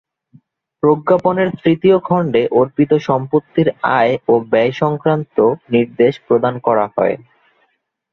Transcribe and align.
প্রজ্ঞাপনের 0.83 1.49
তৃতীয় 1.61 1.97
খন্ডে 1.99 2.43
অর্পিত 2.53 2.91
সম্পত্তির 3.07 3.67
আয় 3.97 4.13
ও 4.27 4.33
ব্যয়সংক্রান্ত 4.51 5.37
নির্দেশ 5.71 6.13
প্রদান 6.27 6.55
করা 6.59 6.85
হয়। 6.95 7.15